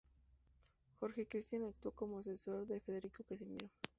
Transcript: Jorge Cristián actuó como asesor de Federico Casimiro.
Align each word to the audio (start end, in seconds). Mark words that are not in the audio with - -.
Jorge 0.99 1.27
Cristián 1.27 1.63
actuó 1.63 1.91
como 1.91 2.17
asesor 2.17 2.65
de 2.65 2.79
Federico 2.79 3.23
Casimiro. 3.23 3.69